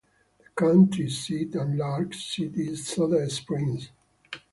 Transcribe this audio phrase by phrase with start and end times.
[0.39, 3.91] The county seat and largest city is Soda Springs.